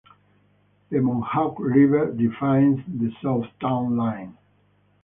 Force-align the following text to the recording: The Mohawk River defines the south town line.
The 0.89 0.99
Mohawk 0.99 1.59
River 1.59 2.11
defines 2.11 2.79
the 2.87 3.11
south 3.21 3.45
town 3.59 3.97
line. 3.97 4.35